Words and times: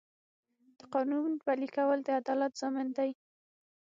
د 0.77 0.81
قانون 0.93 1.31
پلي 1.45 1.67
کول 1.75 1.99
د 2.03 2.09
عدالت 2.21 2.51
ضامن 2.61 2.87
دی. 2.97 3.11